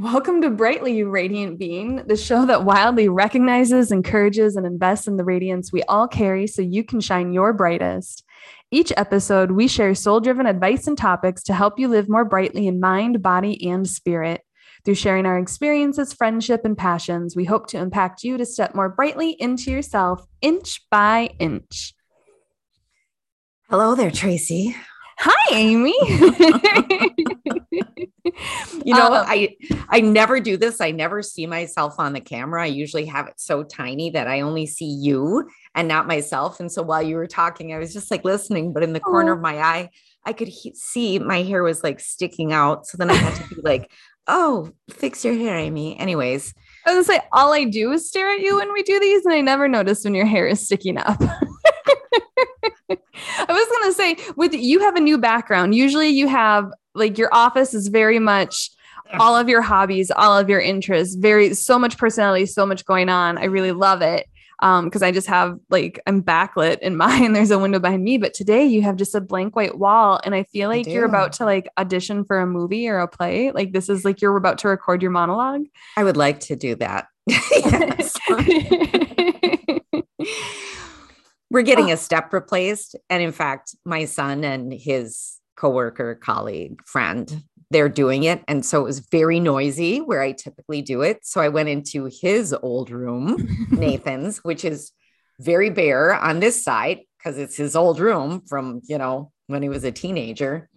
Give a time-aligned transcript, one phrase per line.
[0.00, 5.16] Welcome to Brightly, you radiant being, the show that wildly recognizes, encourages, and invests in
[5.16, 8.22] the radiance we all carry so you can shine your brightest.
[8.70, 12.68] Each episode, we share soul driven advice and topics to help you live more brightly
[12.68, 14.42] in mind, body, and spirit.
[14.84, 18.88] Through sharing our experiences, friendship, and passions, we hope to impact you to step more
[18.88, 21.92] brightly into yourself inch by inch.
[23.68, 24.76] Hello there, Tracy.
[25.20, 25.94] Hi, Amy.
[28.84, 29.56] you know, um, I
[29.88, 30.80] I never do this.
[30.80, 32.62] I never see myself on the camera.
[32.62, 36.60] I usually have it so tiny that I only see you and not myself.
[36.60, 39.32] And so while you were talking, I was just like listening, but in the corner
[39.32, 39.90] of my eye,
[40.24, 42.86] I could he- see my hair was like sticking out.
[42.86, 43.90] So then I had to be like,
[44.28, 46.54] "Oh, fix your hair, Amy." Anyways,
[46.86, 49.24] I was gonna say all I do is stare at you when we do these,
[49.24, 51.20] and I never notice when your hair is sticking up.
[53.38, 55.74] I was gonna say, with you have a new background.
[55.74, 58.70] Usually, you have like your office is very much
[59.18, 63.08] all of your hobbies, all of your interests, very so much personality, so much going
[63.08, 63.38] on.
[63.38, 64.26] I really love it
[64.60, 67.32] um because I just have like I'm backlit in mine.
[67.32, 70.34] There's a window behind me, but today you have just a blank white wall, and
[70.34, 73.52] I feel like I you're about to like audition for a movie or a play.
[73.52, 75.62] Like this is like you're about to record your monologue.
[75.96, 77.08] I would like to do that.
[81.50, 81.94] We're getting oh.
[81.94, 82.96] a step replaced.
[83.08, 88.42] And in fact, my son and his coworker, colleague, friend, they're doing it.
[88.48, 91.26] And so it was very noisy where I typically do it.
[91.26, 94.92] So I went into his old room, Nathan's, which is
[95.40, 99.68] very bare on this side because it's his old room from, you know, when he
[99.68, 100.68] was a teenager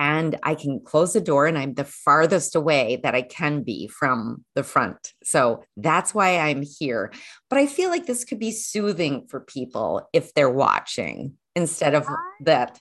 [0.00, 3.86] and I can close the door and I'm the farthest away that I can be
[3.86, 5.12] from the front.
[5.22, 7.12] So that's why I'm here.
[7.50, 12.06] But I feel like this could be soothing for people if they're watching instead of
[12.44, 12.80] that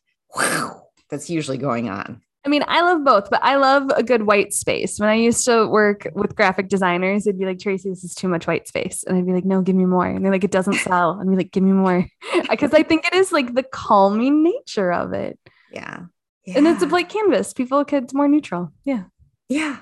[1.10, 2.22] that's usually going on.
[2.46, 4.98] I mean, I love both, but I love a good white space.
[4.98, 8.30] When I used to work with graphic designers, it'd be like, Tracy, this is too
[8.30, 9.04] much white space.
[9.04, 10.06] And I'd be like, no, give me more.
[10.06, 11.20] And they're like, it doesn't sell.
[11.20, 12.08] And I'd be like, give me more.
[12.50, 15.38] Because I think it is like the calming nature of it.
[15.72, 16.06] Yeah.
[16.50, 16.58] Yeah.
[16.58, 17.54] And it's a blank canvas.
[17.54, 18.74] People could more neutral.
[18.84, 19.04] Yeah.
[19.50, 19.78] Yeah.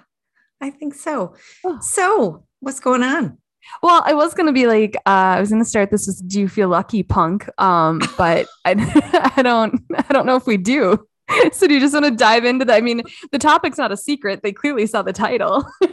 [0.59, 1.35] I think so.
[1.63, 1.79] Oh.
[1.81, 3.37] So what's going on?
[3.81, 6.49] Well, I was gonna be like, uh, I was gonna start this with "Do you
[6.49, 11.07] feel lucky, punk?" Um, but I, I don't, I don't know if we do.
[11.51, 12.75] So do you just want to dive into that?
[12.77, 13.01] I mean,
[13.33, 14.43] the topic's not a secret.
[14.43, 15.65] They clearly saw the title.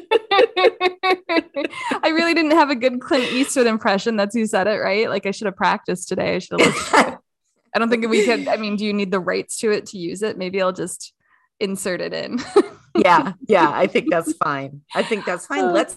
[2.05, 4.15] I really didn't have a good Clint Eastwood impression.
[4.15, 5.11] That's who said it, right?
[5.11, 6.37] Like I should have practiced today.
[6.37, 7.19] I should have.
[7.75, 8.49] I don't think we could.
[8.49, 10.39] I mean, do you need the rights to it to use it?
[10.39, 11.13] Maybe I'll just
[11.61, 12.39] insert it in.
[12.97, 14.83] yeah, yeah, I think that's fine.
[14.95, 15.65] I think that's fine.
[15.65, 15.97] Uh, let's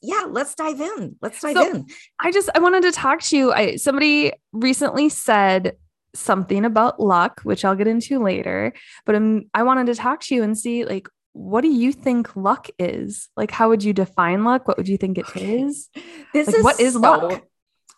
[0.00, 1.16] yeah, let's dive in.
[1.22, 1.86] Let's dive so in.
[2.20, 3.52] I just I wanted to talk to you.
[3.52, 5.76] I somebody recently said
[6.14, 8.72] something about luck, which I'll get into later,
[9.06, 12.36] but um, I wanted to talk to you and see like what do you think
[12.36, 13.28] luck is?
[13.36, 14.68] Like how would you define luck?
[14.68, 15.88] What would you think it is?
[16.34, 17.42] This like, is what is so, luck?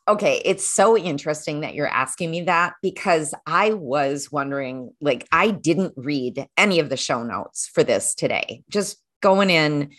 [0.06, 5.50] Okay, it's so interesting that you're asking me that because I was wondering, like, I
[5.50, 8.62] didn't read any of the show notes for this today.
[8.68, 9.92] Just going in,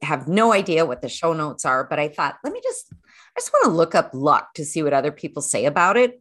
[0.00, 3.40] have no idea what the show notes are, but I thought, let me just, I
[3.40, 6.18] just want to look up luck to see what other people say about it.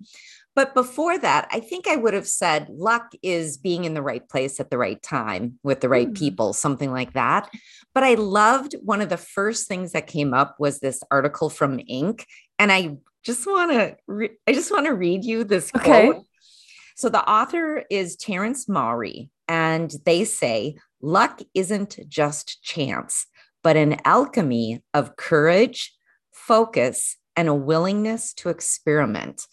[0.59, 4.28] But before that, I think I would have said luck is being in the right
[4.28, 6.18] place at the right time with the right mm.
[6.18, 7.50] people, something like that.
[7.94, 11.78] But I loved one of the first things that came up was this article from
[11.78, 12.25] Inc.
[12.59, 16.09] And I just want to re- I just want to read you this okay.
[16.09, 16.25] quote.
[16.97, 23.28] So the author is Terrence Maury and they say luck isn't just chance,
[23.64, 25.96] but an alchemy of courage,
[26.34, 29.44] focus, and a willingness to experiment.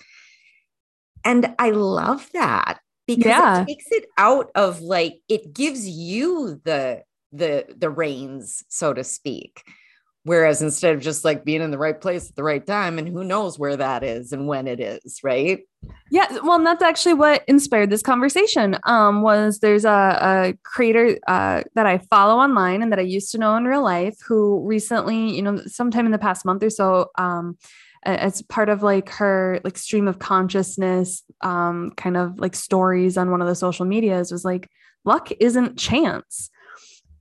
[1.26, 3.62] And I love that because yeah.
[3.62, 9.04] it takes it out of like it gives you the the the reins so to
[9.04, 9.62] speak
[10.26, 13.06] Whereas instead of just like being in the right place at the right time, and
[13.06, 15.60] who knows where that is and when it is, right?
[16.10, 18.76] Yeah, well, and that's actually what inspired this conversation.
[18.82, 23.30] Um, was there's a, a creator uh, that I follow online and that I used
[23.32, 26.70] to know in real life who recently, you know, sometime in the past month or
[26.70, 27.56] so, um,
[28.06, 33.30] as part of like her like stream of consciousness, um, kind of like stories on
[33.30, 34.70] one of the social medias was like,
[35.04, 36.50] luck isn't chance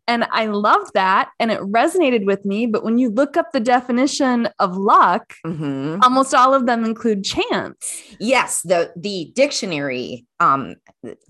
[0.08, 2.66] and I loved that and it resonated with me.
[2.68, 6.00] But when you look up the definition of luck, mm-hmm.
[6.04, 8.04] almost all of them include chance.
[8.20, 10.76] Yes, the the dictionary um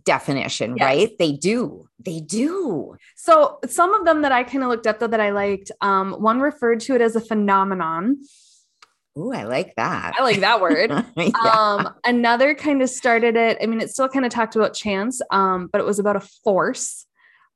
[0.03, 0.85] definition, yes.
[0.85, 1.17] right?
[1.17, 1.87] They do.
[1.99, 2.95] They do.
[3.15, 6.13] So some of them that I kind of looked up though that I liked, um,
[6.13, 8.17] one referred to it as a phenomenon.
[9.17, 10.13] Ooh, I like that.
[10.19, 10.91] I like that word.
[11.17, 11.29] yeah.
[11.57, 13.57] Um, another kind of started it.
[13.61, 16.27] I mean, it still kind of talked about chance, um, but it was about a
[16.43, 17.05] force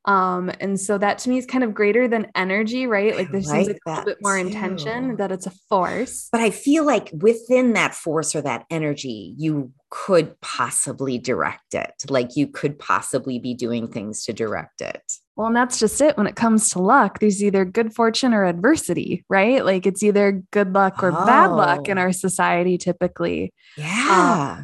[0.05, 3.15] Um, and so that to me is kind of greater than energy, right?
[3.15, 6.29] Like there like seems like a little bit more that intention that it's a force.
[6.31, 11.93] But I feel like within that force or that energy, you could possibly direct it.
[12.09, 15.13] Like you could possibly be doing things to direct it.
[15.39, 16.17] Well, and that's just it.
[16.17, 19.63] When it comes to luck, there's either good fortune or adversity, right?
[19.63, 22.01] Like it's either good luck or bad luck in Oh.
[22.01, 23.53] our society typically.
[23.77, 24.63] Um, yeah.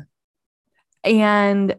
[1.05, 1.75] And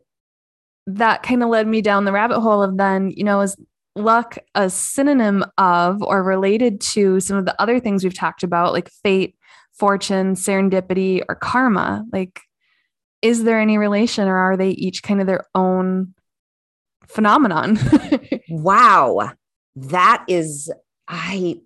[0.86, 3.54] that kind of led me down the rabbit hole of then, you know, is
[3.96, 8.72] luck a synonym of or related to some of the other things we've talked about,
[8.72, 9.36] like fate,
[9.74, 12.06] fortune, serendipity, or karma?
[12.14, 12.40] Like,
[13.20, 16.14] is there any relation or are they each kind of their own
[17.08, 17.78] phenomenon?
[18.48, 19.32] wow.
[19.76, 20.72] That is,
[21.06, 21.60] I,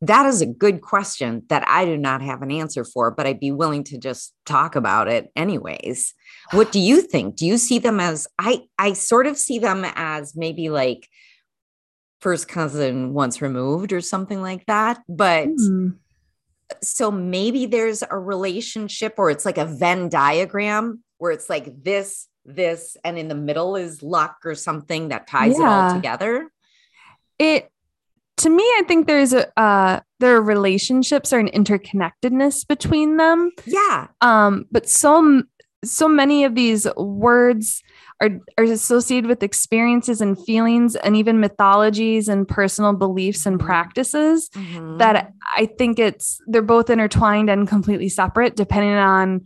[0.00, 3.40] that is a good question that I do not have an answer for, but I'd
[3.40, 6.12] be willing to just talk about it anyways.
[6.52, 7.36] What do you think?
[7.36, 11.08] Do you see them as, I, I sort of see them as maybe like
[12.24, 15.02] first cousin once removed or something like that.
[15.06, 15.88] But Hmm.
[16.82, 22.26] so maybe there's a relationship or it's like a Venn diagram where it's like this,
[22.44, 26.50] this, and in the middle is luck or something that ties it all together.
[27.38, 27.70] it
[28.36, 33.50] to me i think there's a uh there are relationships or an interconnectedness between them
[33.66, 34.08] Yeah.
[34.20, 35.42] um but so
[35.84, 37.82] so many of these words
[38.20, 43.64] are are associated with experiences and feelings and even mythologies and personal beliefs and Mhm.
[43.66, 44.98] practices Mhm.
[44.98, 49.44] that i think it's they're both intertwined and completely separate depending on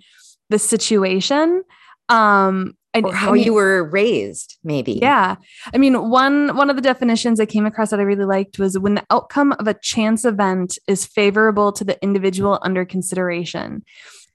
[0.51, 1.63] the situation
[2.09, 4.93] um and or how I mean- you were raised, maybe.
[4.95, 5.37] yeah.
[5.75, 8.79] I mean, one one of the definitions I came across that I really liked was
[8.79, 13.85] when the outcome of a chance event is favorable to the individual under consideration.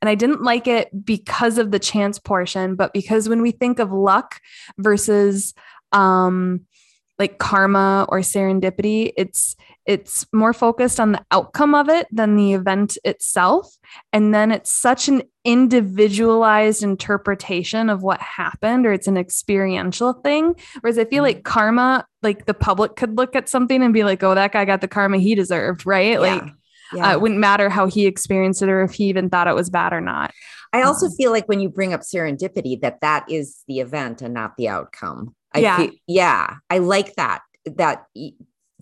[0.02, 3.80] And I didn't like it because of the chance portion, but because when we think
[3.80, 4.40] of luck
[4.78, 5.54] versus
[5.92, 6.62] um
[7.20, 12.54] like karma or serendipity, it's it's more focused on the outcome of it than the
[12.54, 13.78] event itself.
[14.12, 20.56] And then it's such an individualized interpretation of what happened, or it's an experiential thing.
[20.82, 24.24] Whereas I feel like karma, like the public could look at something and be like,
[24.24, 26.14] oh, that guy got the karma he deserved, right?
[26.14, 26.20] Yeah.
[26.20, 26.44] Like
[26.94, 27.10] yeah.
[27.10, 29.70] uh, it wouldn't matter how he experienced it or if he even thought it was
[29.70, 30.32] bad or not.
[30.72, 34.22] I also um, feel like when you bring up serendipity, that that is the event
[34.22, 35.36] and not the outcome.
[35.54, 35.78] I Yeah.
[35.78, 36.56] feel, yeah.
[36.70, 38.06] I like that, that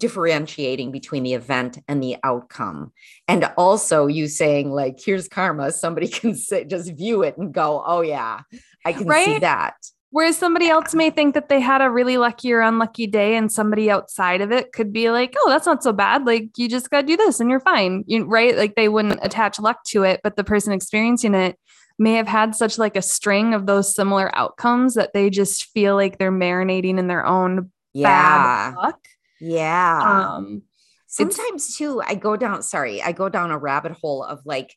[0.02, 2.92] differentiating between the event and the outcome.
[3.28, 5.72] And also you saying like, here's karma.
[5.72, 8.42] Somebody can sit, just view it and go, oh yeah,
[8.86, 9.76] I can see that.
[10.14, 13.50] Whereas somebody else may think that they had a really lucky or unlucky day, and
[13.50, 16.26] somebody outside of it could be like, "Oh, that's not so bad.
[16.26, 18.58] Like you just got to do this, and you're fine." You right?
[18.58, 21.58] Like they wouldn't attach luck to it, but the person experiencing it
[21.98, 25.96] may have had such like a string of those similar outcomes that they just feel
[25.96, 28.72] like they're marinating in their own Yeah.
[28.72, 29.00] bad luck.
[29.42, 30.36] Yeah.
[30.36, 30.64] Um,
[31.12, 34.74] sometimes too i go down sorry i go down a rabbit hole of like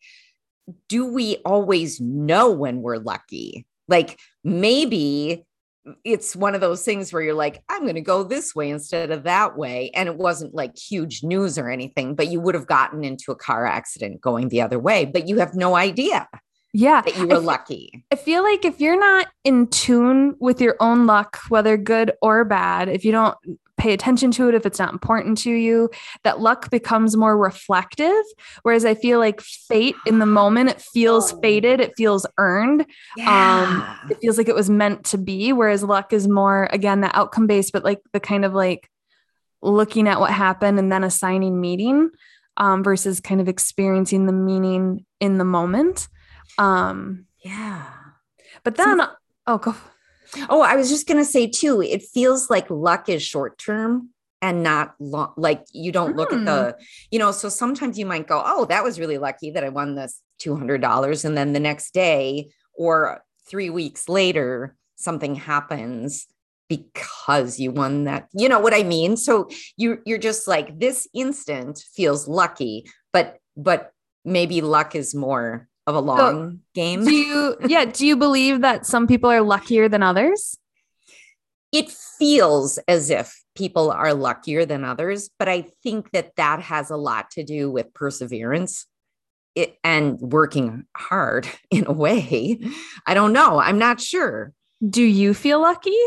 [0.88, 5.46] do we always know when we're lucky like maybe
[6.02, 9.12] it's one of those things where you're like i'm going to go this way instead
[9.12, 12.66] of that way and it wasn't like huge news or anything but you would have
[12.66, 16.28] gotten into a car accident going the other way but you have no idea
[16.76, 20.60] yeah, that you I were lucky I feel like if you're not in tune with
[20.60, 23.36] your own luck, whether good or bad, if you don't
[23.84, 25.90] pay attention to it, if it's not important to you,
[26.22, 28.24] that luck becomes more reflective.
[28.62, 31.40] Whereas I feel like fate in the moment, it feels Oh.
[31.42, 35.52] fated, it feels earned, yeah it feels like it was meant to be.
[35.52, 38.88] Whereas luck is more, again, the outcome based, but like the kind of like
[39.60, 42.08] looking at what happened and then assigning meaning
[42.56, 46.08] um, versus kind of experiencing the meaning in the moment.
[46.56, 47.84] Um, yeah
[48.62, 49.02] but then,
[49.46, 49.74] oh, go.
[50.48, 54.10] Oh, I was just going to say too, it feels like luck is short term
[54.42, 55.32] and not long.
[55.36, 56.44] Like you don't look at hmm.
[56.44, 56.76] the,
[57.10, 59.94] you know, so sometimes you might go, oh, that was really lucky that I won
[59.94, 61.24] this $200.
[61.24, 66.26] And then the next day or three weeks later, something happens
[66.68, 68.28] because you won that.
[68.32, 69.16] You know what I mean?
[69.16, 73.92] So you you're just like this instant feels lucky, but but
[74.24, 77.04] maybe luck is more of a long game.
[77.04, 80.56] Do you, yeah, do you believe that some people are luckier than others?
[81.74, 86.90] it feels as if people are luckier than others, but I think that that has
[86.90, 88.86] a lot to do with perseverance
[89.56, 92.60] it, and working hard in a way.
[93.06, 93.58] I don't know.
[93.58, 94.52] I'm not sure.
[94.88, 95.98] Do you feel lucky?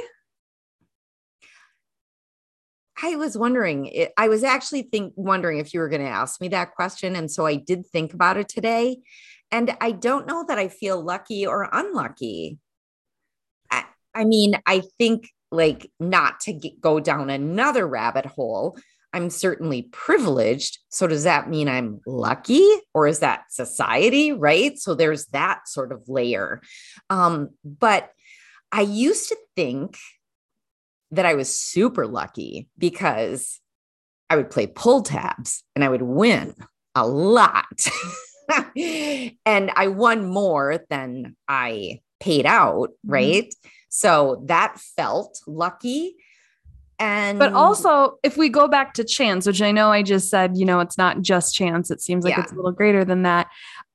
[3.04, 6.48] I was wondering, I was actually think wondering if you were going to ask me
[6.48, 7.16] that question.
[7.16, 9.00] And so I did think about it today.
[9.52, 12.58] And I don't know that I feel lucky or unlucky.
[13.72, 18.78] I, I mean, I think like not to get, go down another rabbit hole,
[19.14, 20.80] I'm certainly privileged.
[20.90, 24.34] So does that mean I'm lucky or is that society?
[24.34, 24.78] Right.
[24.78, 26.62] So there's that sort of layer.
[27.10, 28.12] Um, but
[28.72, 29.98] I used to think
[31.12, 33.62] that I was super lucky because
[34.30, 36.54] I would play pull tabs and I would win
[36.96, 37.88] a lot.
[39.46, 43.12] and I won more than I paid out, mm-hmm.
[43.12, 43.44] right?
[43.44, 43.70] Mm-hmm.
[43.90, 46.16] So that felt lucky.
[47.00, 50.58] And but also, if we go back to chance, which I know I just said,
[50.58, 52.42] you know, it's not just chance, it seems like yeah.
[52.42, 53.48] it's a little greater than that.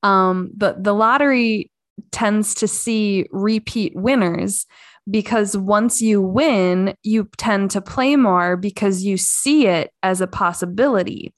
[0.03, 1.69] Um, but the lottery
[2.11, 4.65] tends to see repeat winners
[5.09, 10.27] because once you win, you tend to play more because you see it as a
[10.27, 11.33] possibility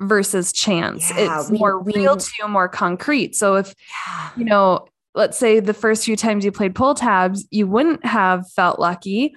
[0.00, 1.10] versus chance.
[1.10, 3.34] Yeah, it's we, more we, real to you, more concrete.
[3.34, 3.74] So if,
[4.06, 4.30] yeah.
[4.36, 8.50] you know, let's say the first few times you played pull tabs, you wouldn't have
[8.52, 9.34] felt lucky.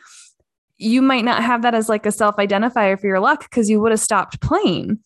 [0.77, 3.79] You might not have that as like a self identifier for your luck because you
[3.81, 4.99] would have stopped playing.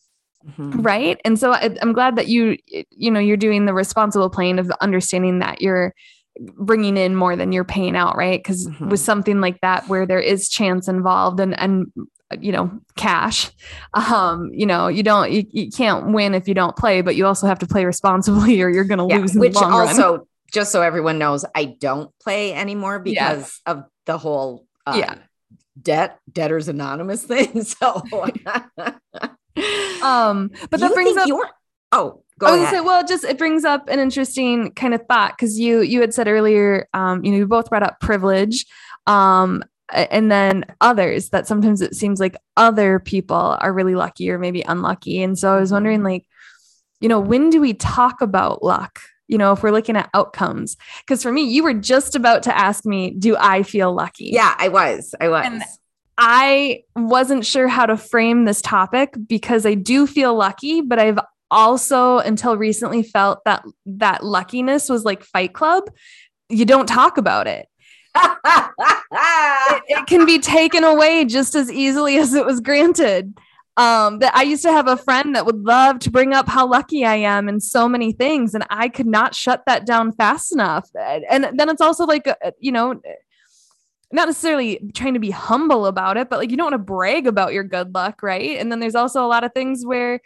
[0.58, 0.82] Mm-hmm.
[0.82, 1.20] Right.
[1.26, 2.58] And so I, I'm glad that you,
[2.92, 5.94] you know, you're doing the responsible playing of understanding that you're
[6.40, 8.16] bringing in more than you're paying out.
[8.16, 8.40] Right.
[8.40, 8.90] because mm-hmm.
[8.90, 11.92] with something like that, where there is chance involved and, and,
[12.40, 13.52] you know, cash,
[13.94, 17.26] um, you know, you don't, you, you can't win if you don't play, but you
[17.26, 19.36] also have to play responsibly or you're going to yeah, lose.
[19.36, 20.26] which also, run.
[20.52, 23.74] just so everyone knows, I don't play anymore because yeah.
[23.74, 25.16] of the whole, uh, yeah
[25.82, 28.02] debt debtors anonymous thing so
[30.02, 31.30] um, but that brings up.
[31.92, 32.70] Oh, go I ahead.
[32.74, 36.14] Say, well, just it brings up an interesting kind of thought because you you had
[36.14, 38.66] said earlier, um, you know, you both brought up privilege,
[39.08, 44.40] um, and then others that sometimes it seems like other people are really lucky or
[44.40, 46.08] maybe unlucky, and so I was wondering, mm-hmm.
[46.08, 46.26] like,
[47.02, 49.00] you know, when do we talk about luck?
[49.28, 50.78] you know, if we're looking at outcomes.
[51.00, 54.30] Because for me, you were just about to ask me, do I feel lucky?
[54.32, 55.16] Yeah, I was.
[55.20, 55.46] I was.
[55.46, 55.64] And
[56.18, 61.20] I wasn't sure how to frame this topic because I do feel lucky, but I've
[61.52, 65.84] also until recently felt that that luckiness was like Fight Club.
[66.50, 67.68] You don't talk about it.
[68.16, 73.38] It, it, can be taken away just as easily as it was granted.
[73.78, 76.66] Um, that I used to have a friend that would love to bring up how
[76.66, 80.54] lucky I am in so many things, and I could not shut that down fast
[80.54, 80.90] enough.
[80.96, 83.02] And then it's also like, uh, you know,
[84.14, 87.28] not necessarily trying to be humble about it, but like you don't want to brag
[87.28, 88.58] about your good luck, right?
[88.58, 90.22] And then there's also a lot of things where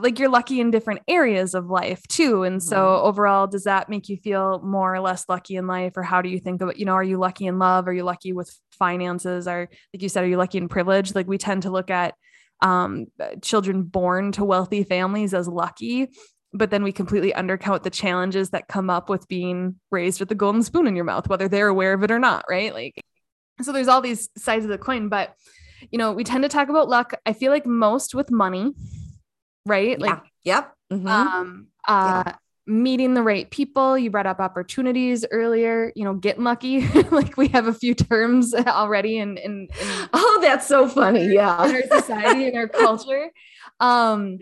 [0.00, 2.42] like you're lucky in different areas of life too.
[2.42, 3.06] And so mm-hmm.
[3.06, 5.96] overall, does that make you feel more or less lucky in life?
[5.96, 7.86] Or how do you think about, you know, are you lucky in love?
[7.86, 9.46] Are you lucky with finances?
[9.46, 11.14] are like you said, are you lucky in privilege?
[11.14, 12.14] Like we tend to look at
[12.60, 13.06] um,
[13.42, 16.08] children born to wealthy families as lucky
[16.54, 20.36] but then we completely undercount the challenges that come up with being raised with the
[20.36, 22.72] golden spoon in your mouth, whether they're aware of it or not, right?
[22.72, 22.94] Like,
[23.60, 25.34] so there's all these sides of the coin, but
[25.90, 27.12] you know, we tend to talk about luck.
[27.26, 28.72] I feel like most with money,
[29.66, 29.98] right?
[29.98, 30.72] Like, yep.
[30.92, 31.06] Mm-hmm.
[31.06, 32.34] Um, uh, yeah.
[32.66, 33.96] meeting the right people.
[33.98, 35.92] You brought up opportunities earlier.
[35.96, 36.86] You know, getting lucky.
[37.10, 41.32] like we have a few terms already in, in, in oh, that's so funny.
[41.32, 43.30] Yeah, in our society in our culture.
[43.80, 44.38] Um,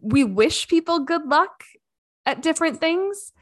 [0.00, 1.64] we wish people good luck
[2.24, 3.32] at different things.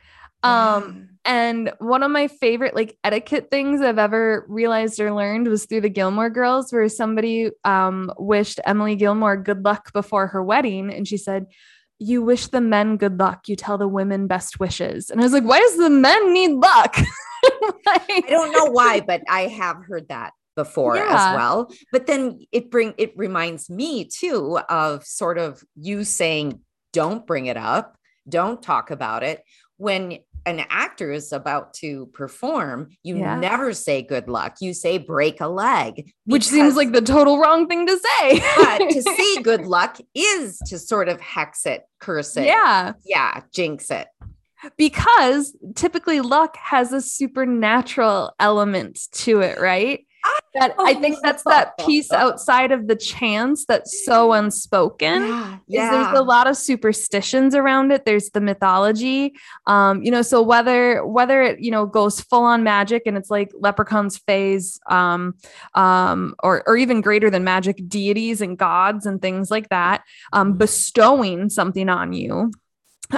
[0.47, 5.67] Um, and one of my favorite like etiquette things I've ever realized or learned was
[5.67, 10.93] through the Gilmore girls, where somebody um wished Emily Gilmore good luck before her wedding,
[10.93, 11.47] and she said,
[11.99, 15.11] You wish the men good luck, you tell the women best wishes.
[15.11, 16.97] And I was like, Why does the men need luck?
[17.87, 21.05] like, I don't know why, but I have heard that before yeah.
[21.11, 26.59] as well but then it bring it reminds me too of sort of you saying
[26.95, 29.43] don't bring it up don't talk about it
[29.76, 33.38] when an actor is about to perform, you yeah.
[33.38, 34.56] never say good luck.
[34.61, 38.40] You say break a leg, which seems like the total wrong thing to say.
[38.56, 42.47] but to say good luck is to sort of hex it, curse it.
[42.47, 42.92] Yeah.
[43.04, 43.42] Yeah.
[43.52, 44.06] Jinx it.
[44.78, 50.06] Because typically luck has a supernatural element to it, right?
[50.54, 55.23] That I think that's that piece outside of the chance that's so unspoken.
[55.23, 55.90] Yeah, yeah.
[55.90, 58.04] There's a lot of superstitions around it.
[58.04, 59.35] There's the mythology.
[59.66, 63.30] Um, you know, so whether whether it, you know, goes full on magic and it's
[63.30, 65.35] like leprechauns phase, um,
[65.75, 70.54] um, or or even greater than magic, deities and gods and things like that, um,
[70.54, 72.50] bestowing something on you.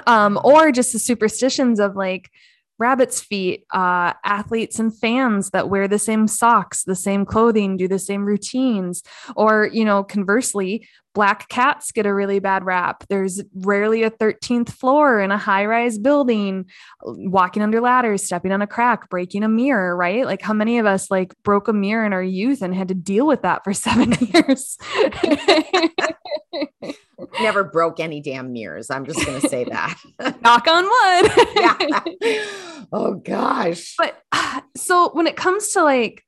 [0.06, 2.30] Um, or just the superstitions of like
[2.78, 7.88] rabbit's feet, uh, athletes and fans that wear the same socks, the same clothing, do
[7.88, 9.02] the same routines.
[9.37, 13.04] Or, you know, conversely, black cats get a really bad rap.
[13.08, 16.66] There's rarely a 13th floor in a high rise building,
[17.02, 20.24] walking under ladders, stepping on a crack, breaking a mirror, right?
[20.24, 22.94] Like, how many of us like broke a mirror in our youth and had to
[22.94, 24.78] deal with that for seven years?
[27.40, 28.90] Never broke any damn mirrors.
[28.90, 29.98] I'm just going to say that.
[30.40, 32.18] Knock on wood.
[32.20, 32.44] yeah.
[32.92, 33.94] Oh gosh.
[33.98, 34.22] But
[34.76, 36.24] so when it comes to like,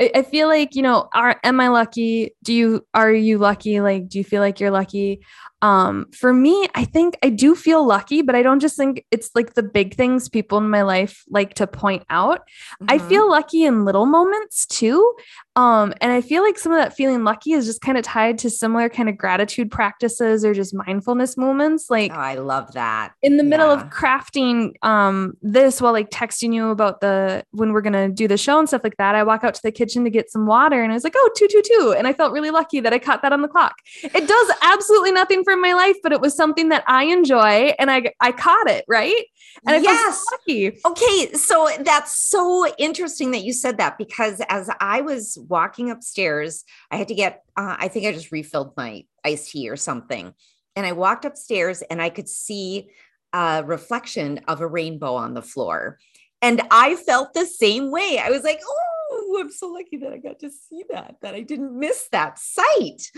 [0.00, 2.30] I, feel like, you know, are, am I lucky?
[2.44, 3.80] Do you, are you lucky?
[3.80, 5.20] Like, do you feel like you're lucky?
[5.60, 9.30] Um, for me, I think I do feel lucky, but I don't just think it's
[9.34, 12.40] like the big things people in my life like to point out.
[12.82, 12.86] Mm-hmm.
[12.88, 15.14] I feel lucky in little moments too.
[15.56, 18.38] Um, and I feel like some of that feeling lucky is just kind of tied
[18.38, 21.90] to similar kind of gratitude practices or just mindfulness moments.
[21.90, 23.14] Like, oh, I love that.
[23.22, 23.48] In the yeah.
[23.48, 28.28] middle of crafting um, this while like texting you about the when we're gonna do
[28.28, 30.46] the show and stuff like that, I walk out to the kitchen to get some
[30.46, 31.94] water and I was like, oh, two, two, two.
[31.98, 33.74] And I felt really lucky that I caught that on the clock.
[34.04, 37.90] It does absolutely nothing for my life, but it was something that I enjoy and
[37.90, 39.24] I I caught it, right?
[39.66, 40.24] And I yes.
[40.30, 40.78] lucky.
[40.84, 41.32] Okay.
[41.32, 46.64] So that's so interesting that you said that because as I was walking upstairs.
[46.90, 50.34] I had to get, uh, I think I just refilled my iced tea or something.
[50.76, 52.90] And I walked upstairs and I could see
[53.32, 55.98] a reflection of a rainbow on the floor.
[56.40, 58.20] And I felt the same way.
[58.22, 61.40] I was like, oh, I'm so lucky that I got to see that, that I
[61.40, 63.10] didn't miss that sight.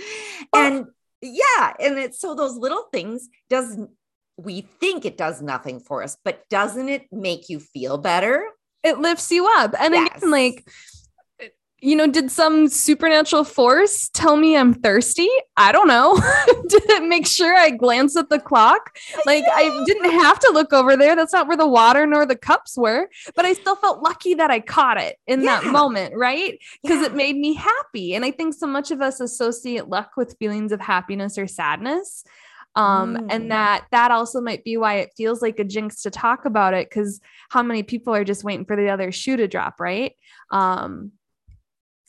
[0.55, 0.87] And
[1.23, 3.79] yeah, and it's so those little things does
[4.37, 8.49] we think it does nothing for us, but doesn't it make you feel better?
[8.83, 9.75] It lifts you up.
[9.79, 10.17] And yes.
[10.17, 10.67] again, like
[11.81, 15.29] you know, did some supernatural force tell me I'm thirsty?
[15.57, 16.15] I don't know.
[16.69, 18.97] did it make sure I glance at the clock?
[19.25, 21.17] Like I didn't have to look over there.
[21.17, 24.51] That's not where the water nor the cups were, but I still felt lucky that
[24.51, 25.61] I caught it in yeah.
[25.61, 26.59] that moment, right?
[26.83, 27.07] Because yeah.
[27.07, 28.15] it made me happy.
[28.15, 32.25] And I think so much of us associate luck with feelings of happiness or sadness.
[32.77, 33.27] Um, mm.
[33.31, 36.73] and that that also might be why it feels like a jinx to talk about
[36.73, 40.13] it because how many people are just waiting for the other shoe to drop, right?
[40.53, 41.11] Um,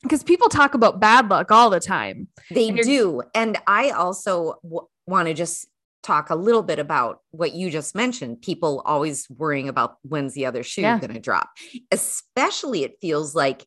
[0.03, 2.27] because people talk about bad luck all the time.
[2.49, 3.21] They and do.
[3.35, 5.67] And I also w- want to just
[6.03, 10.45] talk a little bit about what you just mentioned people always worrying about when's the
[10.45, 10.99] other shoe yeah.
[10.99, 11.49] going to drop
[11.91, 13.65] especially it feels like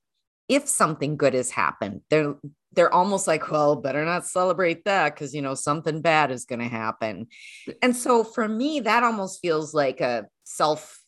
[0.48, 2.34] if something good has happened they're
[2.72, 6.58] they're almost like well better not celebrate that because you know something bad is going
[6.58, 7.26] to happen
[7.82, 11.02] and so for me that almost feels like a self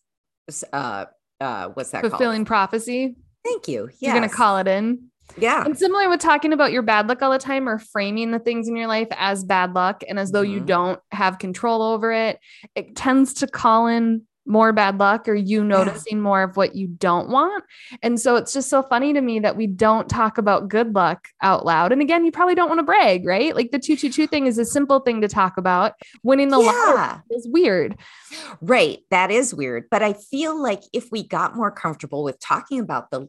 [0.73, 1.07] uh
[1.41, 2.47] uh what's that fulfilling called?
[2.47, 5.09] prophecy thank you yeah you're going to call it in
[5.39, 5.65] yeah.
[5.65, 8.69] And similar with talking about your bad luck all the time or framing the things
[8.69, 10.53] in your life as bad luck and as though mm-hmm.
[10.53, 12.39] you don't have control over it,
[12.75, 16.23] it tends to call in more bad luck or you noticing yeah.
[16.23, 17.65] more of what you don't want.
[18.03, 21.29] And so it's just so funny to me that we don't talk about good luck
[21.43, 21.93] out loud.
[21.93, 23.55] And again, you probably don't want to brag, right?
[23.55, 25.95] Like the 222 thing is a simple thing to talk about.
[26.23, 26.71] Winning the yeah.
[26.71, 27.99] lottery is weird.
[28.61, 29.01] Right.
[29.11, 29.87] That is weird.
[29.91, 33.29] But I feel like if we got more comfortable with talking about the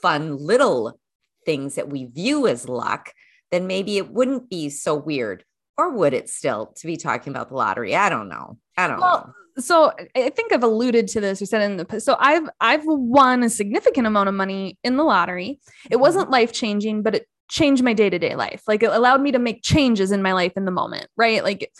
[0.00, 0.98] fun little
[1.46, 3.12] things that we view as luck,
[3.50, 5.44] then maybe it wouldn't be so weird.
[5.78, 7.94] Or would it still to be talking about the lottery?
[7.94, 8.58] I don't know.
[8.76, 9.62] I don't well, know.
[9.62, 13.42] So I think I've alluded to this or said in the so I've I've won
[13.42, 15.60] a significant amount of money in the lottery.
[15.84, 16.00] It mm-hmm.
[16.00, 18.62] wasn't life changing, but it changed my day to day life.
[18.66, 21.42] Like it allowed me to make changes in my life in the moment, right?
[21.42, 21.70] Like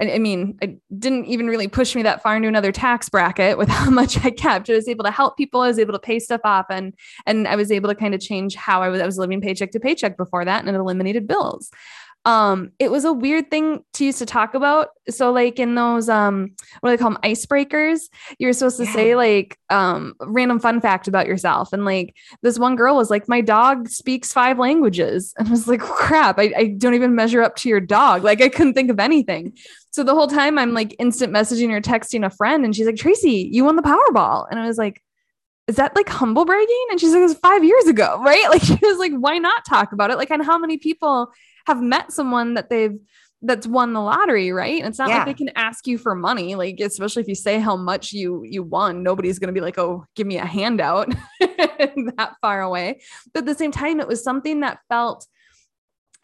[0.00, 3.58] I, I mean, it didn't even really push me that far into another tax bracket
[3.58, 4.70] with how much I kept.
[4.70, 5.60] I was able to help people.
[5.60, 6.94] I was able to pay stuff off, and
[7.26, 9.00] and I was able to kind of change how I was.
[9.00, 11.70] I was living paycheck to paycheck before that, and it eliminated bills
[12.24, 16.08] um it was a weird thing to use to talk about so like in those
[16.08, 18.00] um what do they call them icebreakers
[18.38, 18.92] you're supposed to yeah.
[18.92, 23.28] say like um random fun fact about yourself and like this one girl was like
[23.28, 27.42] my dog speaks five languages and I was like crap I, I don't even measure
[27.42, 29.56] up to your dog like I couldn't think of anything
[29.90, 32.96] so the whole time I'm like instant messaging or texting a friend and she's like
[32.96, 35.02] Tracy you won the Powerball and I was like
[35.68, 36.86] is that like humble bragging?
[36.90, 38.48] And she's like, it was five years ago, right?
[38.48, 40.16] Like she was like, why not talk about it?
[40.16, 41.30] Like, and how many people
[41.66, 42.98] have met someone that they've
[43.40, 44.80] that's won the lottery, right?
[44.80, 45.18] And it's not yeah.
[45.18, 48.42] like they can ask you for money, like especially if you say how much you
[48.44, 53.00] you won, nobody's going to be like, "Oh, give me a handout." that far away.
[53.32, 55.24] But at the same time, it was something that felt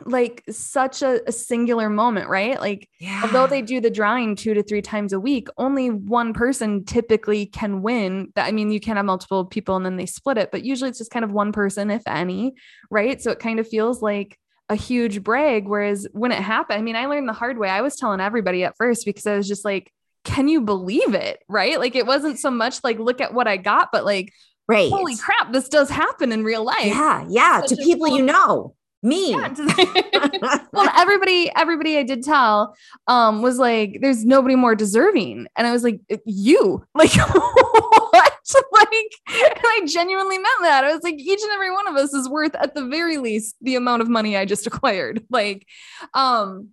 [0.04, 2.60] like such a, a singular moment, right?
[2.60, 3.22] Like yeah.
[3.24, 7.46] although they do the drawing 2 to 3 times a week, only one person typically
[7.46, 8.32] can win.
[8.34, 10.90] That I mean, you can have multiple people and then they split it, but usually
[10.90, 12.54] it's just kind of one person if any,
[12.90, 13.20] right?
[13.22, 15.68] So it kind of feels like a huge brag.
[15.68, 17.68] Whereas when it happened, I mean, I learned the hard way.
[17.68, 19.92] I was telling everybody at first because I was just like,
[20.24, 21.40] can you believe it?
[21.48, 21.78] Right.
[21.78, 24.32] Like it wasn't so much like, look at what I got, but like,
[24.66, 24.90] right.
[24.90, 26.86] holy crap, this does happen in real life.
[26.86, 27.26] Yeah.
[27.28, 27.62] Yeah.
[27.66, 28.16] to people cool.
[28.16, 28.74] you know.
[29.04, 29.32] Me.
[29.32, 29.54] Yeah,
[30.72, 32.74] well, everybody, everybody I did tell
[33.06, 35.46] um was like, there's nobody more deserving.
[35.56, 38.32] And I was like, you, like what?
[38.72, 40.84] like and I genuinely meant that.
[40.84, 43.56] I was like, each and every one of us is worth at the very least
[43.60, 45.22] the amount of money I just acquired.
[45.30, 45.66] Like,
[46.14, 46.70] um,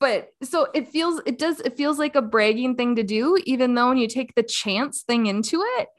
[0.00, 3.74] but so it feels it does it feels like a bragging thing to do even
[3.74, 5.95] though when you take the chance thing into it uh,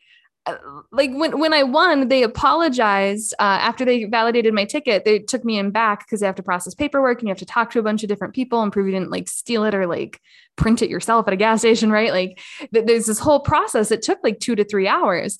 [0.91, 5.05] like when when I won, they apologized uh, after they validated my ticket.
[5.05, 7.45] They took me in back because they have to process paperwork and you have to
[7.45, 9.87] talk to a bunch of different people and prove you didn't like steal it or
[9.87, 10.21] like
[10.55, 12.11] print it yourself at a gas station, right?
[12.11, 12.39] Like
[12.73, 13.91] th- there's this whole process.
[13.91, 15.39] It took like two to three hours.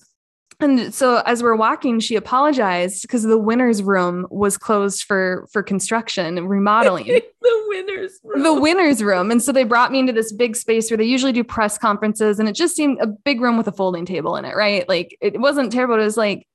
[0.60, 5.62] And so as we're walking, she apologized because the winner's room was closed for for
[5.62, 7.06] construction and remodeling.
[7.42, 8.44] the winner's room.
[8.44, 9.30] The winner's room.
[9.30, 12.40] And so they brought me into this big space where they usually do press conferences.
[12.40, 14.88] And it just seemed a big room with a folding table in it, right?
[14.90, 15.96] Like it wasn't terrible.
[15.96, 16.48] It was like,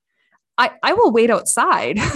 [0.57, 1.99] I, I will wait outside.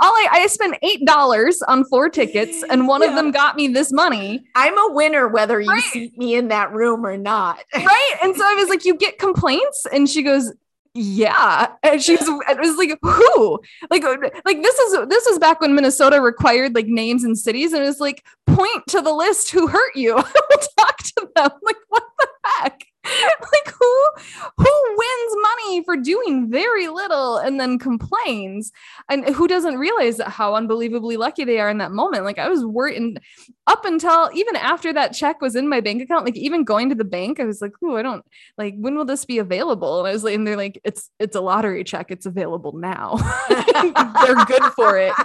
[0.00, 3.10] All I, I spent eight dollars on four tickets, and one yeah.
[3.10, 4.44] of them got me this money.
[4.54, 5.82] I'm a winner whether you right.
[5.84, 7.62] seat me in that room or not.
[7.74, 8.16] right.
[8.22, 9.86] And so I was like, You get complaints?
[9.92, 10.52] And she goes,
[10.94, 13.58] yeah and she's it was like who
[13.90, 14.04] like
[14.44, 17.86] like this is this was back when minnesota required like names and cities and it
[17.86, 20.16] was like point to the list who hurt you i
[20.50, 24.08] will talk to them like what the heck like who
[24.56, 28.72] who wins money for doing very little and then complains?
[29.08, 32.24] And who doesn't realize how unbelievably lucky they are in that moment?
[32.24, 33.18] Like i was worried
[33.66, 36.94] up until even after that check was in my bank account like even going to
[36.94, 38.24] the bank i was like oh i don't
[38.58, 40.00] like when will this be available?
[40.00, 42.10] And i was like and they're like it's it's a lottery check.
[42.10, 43.16] It's available now.
[43.48, 45.12] They're good for it.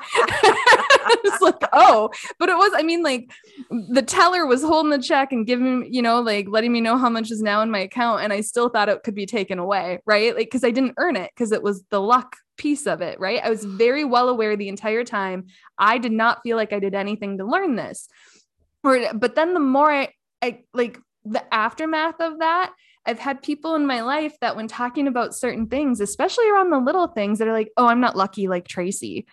[1.24, 2.10] It's like oh.
[2.38, 3.32] But it was i mean like
[3.70, 7.10] the teller was holding the check and giving you know like letting me know how
[7.10, 10.00] much is now in my account and I still thought it could be taken away,
[10.06, 10.36] right?
[10.36, 13.42] Like, because I didn't earn it because it was the luck piece of it, right?
[13.44, 15.48] I was very well aware the entire time.
[15.78, 18.08] I did not feel like I did anything to learn this.
[18.84, 20.10] Or, but then the more I,
[20.42, 22.74] I like the aftermath of that,
[23.06, 26.80] I've had people in my life that when talking about certain things, especially around the
[26.80, 29.28] little things that are like, oh, I'm not lucky like Tracy.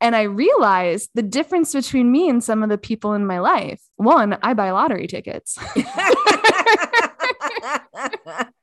[0.00, 3.80] And I realized the difference between me and some of the people in my life.
[3.96, 5.58] One, I buy lottery tickets.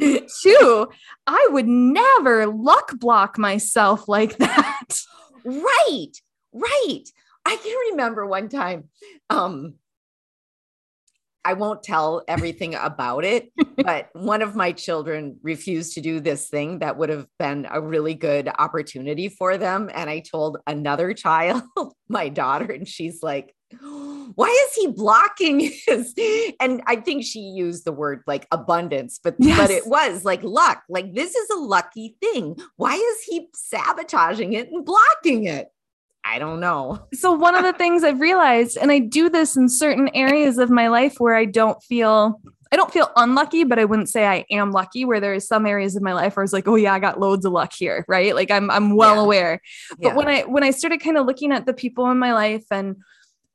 [0.00, 0.88] Two,
[1.26, 5.00] I would never luck block myself like that.
[5.44, 6.12] Right,
[6.52, 7.04] right.
[7.44, 8.84] I can remember one time,
[9.28, 9.74] um,
[11.44, 16.48] I won't tell everything about it, but one of my children refused to do this
[16.48, 19.90] thing that would have been a really good opportunity for them.
[19.92, 21.62] And I told another child,
[22.08, 23.54] my daughter, and she's like,
[24.34, 26.14] why is he blocking his
[26.60, 29.58] and i think she used the word like abundance but yes.
[29.58, 34.52] but it was like luck like this is a lucky thing why is he sabotaging
[34.52, 35.68] it and blocking it
[36.24, 37.06] I don't know.
[37.14, 40.70] So, one of the things I've realized, and I do this in certain areas of
[40.70, 42.40] my life where I don't feel.
[42.72, 45.04] I don't feel unlucky, but I wouldn't say I am lucky.
[45.04, 46.98] Where there is some areas of my life where I was like, "Oh yeah, I
[46.98, 48.34] got loads of luck here," right?
[48.34, 49.22] Like I'm I'm well yeah.
[49.22, 49.62] aware.
[49.90, 50.14] But yeah.
[50.14, 52.96] when I when I started kind of looking at the people in my life and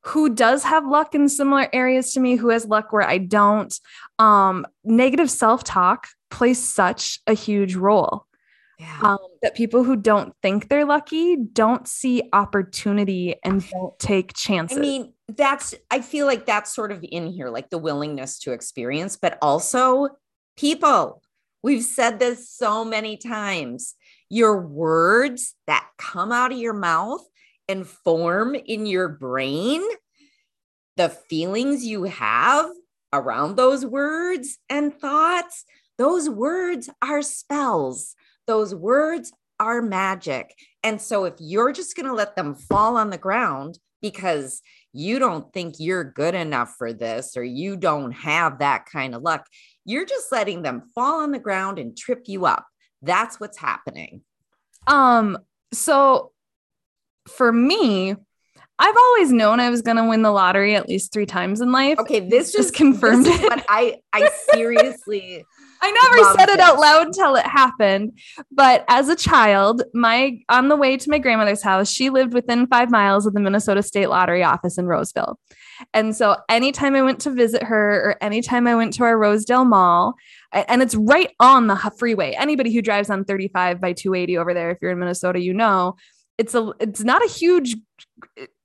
[0.05, 3.77] who does have luck in similar areas to me, who has luck where I don't,
[4.19, 8.25] um, negative self talk plays such a huge role.
[8.77, 8.99] Yeah.
[9.01, 14.77] Um, that people who don't think they're lucky don't see opportunity and don't take chances.
[14.77, 18.51] I mean, that's, I feel like that's sort of in here, like the willingness to
[18.51, 20.09] experience, but also
[20.57, 21.23] people.
[21.63, 23.95] We've said this so many times.
[24.29, 27.25] Your words that come out of your mouth
[27.67, 29.81] and form in your brain
[30.97, 32.69] the feelings you have
[33.11, 35.65] around those words and thoughts.
[35.97, 38.15] Those words are spells
[38.47, 40.53] those words are magic.
[40.83, 44.61] And so if you're just going to let them fall on the ground because
[44.93, 49.21] you don't think you're good enough for this or you don't have that kind of
[49.21, 49.47] luck,
[49.85, 52.65] you're just letting them fall on the ground and trip you up.
[53.01, 54.21] That's what's happening.
[54.87, 55.37] Um
[55.73, 56.31] so
[57.27, 58.15] for me,
[58.77, 61.71] I've always known I was going to win the lottery at least 3 times in
[61.71, 61.97] life.
[61.99, 65.45] Okay, this just confirmed this what I I seriously
[65.81, 68.17] I never said it, it out loud until it happened.
[68.51, 72.67] But as a child, my on the way to my grandmother's house, she lived within
[72.67, 75.39] five miles of the Minnesota State Lottery office in Roseville.
[75.93, 79.65] And so anytime I went to visit her or anytime I went to our Rosedale
[79.65, 80.15] Mall,
[80.53, 82.31] and it's right on the freeway.
[82.31, 85.97] Anybody who drives on 35 by 280 over there, if you're in Minnesota, you know
[86.37, 87.75] it's a it's not a huge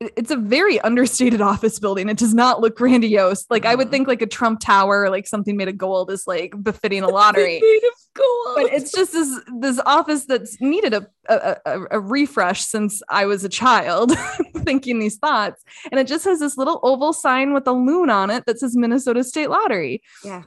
[0.00, 2.08] it's a very understated office building.
[2.08, 3.46] It does not look grandiose.
[3.50, 3.72] Like mm-hmm.
[3.72, 3.92] I would mm-hmm.
[3.92, 7.08] think like a Trump Tower, or like something made of gold, is like befitting a
[7.08, 7.60] lottery.
[7.60, 8.56] made of gold.
[8.56, 13.26] But it's just this this office that's needed a a, a, a refresh since I
[13.26, 14.12] was a child,
[14.58, 15.62] thinking these thoughts.
[15.90, 18.76] And it just has this little oval sign with a loon on it that says
[18.76, 20.02] Minnesota State Lottery.
[20.24, 20.42] Yeah.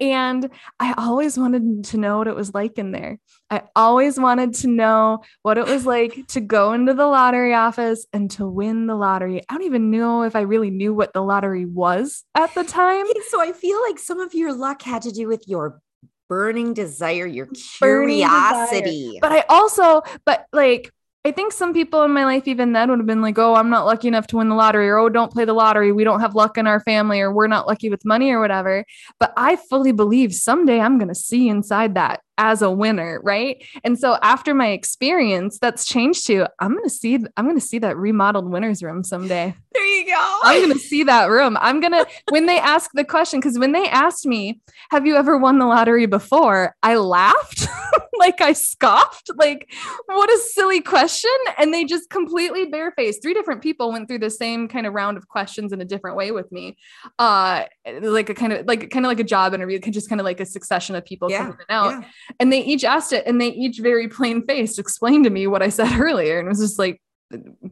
[0.00, 3.18] And I always wanted to know what it was like in there.
[3.50, 8.06] I always wanted to know what it was like to go into the lottery office
[8.12, 9.42] and to win the lottery.
[9.48, 13.06] I don't even know if I really knew what the lottery was at the time.
[13.30, 15.80] So I feel like some of your luck had to do with your
[16.28, 17.48] burning desire, your
[17.78, 19.06] curiosity.
[19.06, 19.18] Desire.
[19.20, 20.92] But I also, but like,
[21.24, 23.70] I think some people in my life, even then, would have been like, oh, I'm
[23.70, 25.92] not lucky enough to win the lottery, or oh, don't play the lottery.
[25.92, 28.84] We don't have luck in our family, or we're not lucky with money, or whatever.
[29.18, 33.62] But I fully believe someday I'm going to see inside that as a winner, right?
[33.84, 37.66] And so after my experience, that's changed to I'm going to see I'm going to
[37.66, 39.54] see that remodeled winners room someday.
[39.88, 40.38] You go.
[40.42, 41.56] I'm going to see that room.
[41.60, 45.16] I'm going to when they ask the question cuz when they asked me, "Have you
[45.16, 47.66] ever won the lottery before?" I laughed.
[48.18, 49.30] like I scoffed.
[49.36, 49.72] Like
[50.06, 53.22] what a silly question and they just completely barefaced.
[53.22, 56.16] Three different people went through the same kind of round of questions in a different
[56.16, 56.76] way with me.
[57.18, 57.64] Uh
[58.00, 60.40] like a kind of like kind of like a job interview, just kind of like
[60.40, 61.90] a succession of people yeah, coming out.
[61.90, 62.08] Yeah
[62.40, 65.62] and they each asked it and they each very plain faced explained to me what
[65.62, 66.38] I said earlier.
[66.38, 67.00] And it was just like,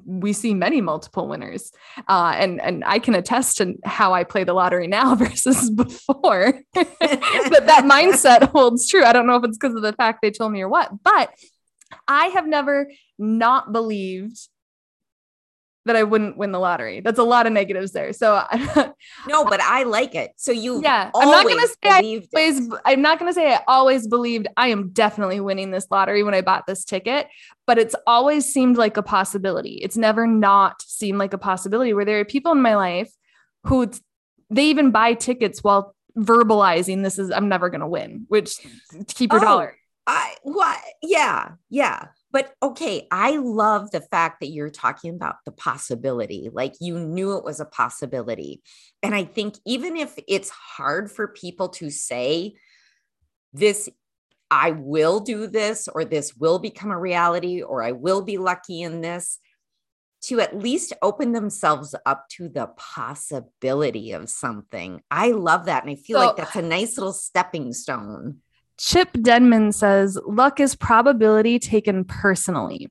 [0.05, 1.73] we see many multiple winners.
[2.09, 6.61] Uh, and and I can attest to how I play the lottery now versus before.
[6.75, 9.05] But that mindset holds true.
[9.05, 11.31] I don't know if it's because of the fact they told me or what but
[12.09, 14.49] I have never not believed
[15.87, 17.01] that I wouldn't win the lottery.
[17.01, 18.13] That's a lot of negatives there.
[18.13, 18.43] So
[19.29, 20.33] no, but I like it.
[20.37, 21.97] So you yeah, I'm not gonna say I
[22.35, 22.81] always, it.
[22.85, 26.43] I'm not gonna say I always believed I am definitely winning this lottery when I
[26.43, 27.29] bought this ticket,
[27.67, 29.79] but it's always seemed like a possibility.
[29.83, 33.11] It's never not seemed like a possibility where there are people in my life
[33.65, 33.91] who
[34.51, 38.59] they even buy tickets while verbalizing this is I'm never gonna win, which
[39.09, 39.77] keep your oh, dollar.
[40.07, 42.09] I what yeah, yeah.
[42.33, 47.37] But okay, I love the fact that you're talking about the possibility, like you knew
[47.37, 48.63] it was a possibility.
[49.03, 52.55] And I think even if it's hard for people to say,
[53.53, 53.89] this,
[54.51, 58.83] I will do this, or this will become a reality, or I will be lucky
[58.83, 59.39] in this,
[60.23, 65.01] to at least open themselves up to the possibility of something.
[65.11, 65.85] I love that.
[65.85, 68.39] And I feel so, like that's a nice little stepping stone.
[68.79, 72.89] Chip Denman says luck is probability taken personally.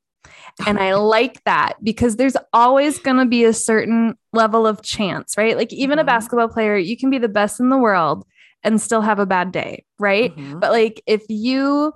[0.65, 5.37] And I like that because there's always going to be a certain level of chance,
[5.37, 5.55] right?
[5.55, 6.03] Like even mm-hmm.
[6.03, 8.25] a basketball player, you can be the best in the world
[8.63, 10.35] and still have a bad day, right?
[10.35, 10.59] Mm-hmm.
[10.59, 11.93] But like if you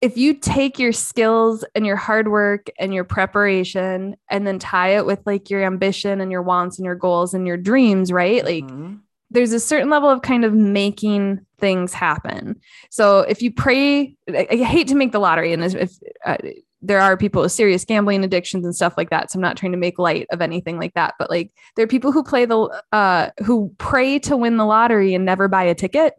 [0.00, 4.96] if you take your skills and your hard work and your preparation and then tie
[4.96, 8.44] it with like your ambition and your wants and your goals and your dreams, right?
[8.44, 8.94] Mm-hmm.
[9.30, 12.60] There's a certain level of kind of making things happen.
[12.90, 15.92] So if you pray, I, I hate to make the lottery, and if
[16.24, 16.36] uh,
[16.80, 19.72] there are people with serious gambling addictions and stuff like that, so I'm not trying
[19.72, 21.14] to make light of anything like that.
[21.18, 25.14] But like there are people who play the uh, who pray to win the lottery
[25.14, 26.14] and never buy a ticket.